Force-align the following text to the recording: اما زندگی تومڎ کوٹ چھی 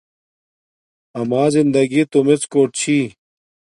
اما 1.19 1.43
زندگی 1.55 2.01
تومڎ 2.11 2.41
کوٹ 2.51 2.69
چھی 2.79 2.99